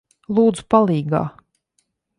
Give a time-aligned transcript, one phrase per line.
[0.37, 1.23] Lūdzu, palīgā!